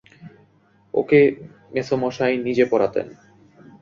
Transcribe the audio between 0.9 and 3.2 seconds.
ওকে মেসোমশায় নিজে পড়াতেন।